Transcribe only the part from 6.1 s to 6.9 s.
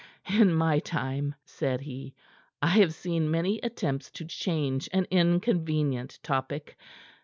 topic.